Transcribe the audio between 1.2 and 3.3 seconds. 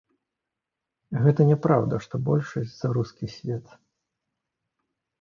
Гэта няпраўда, што большасць за рускі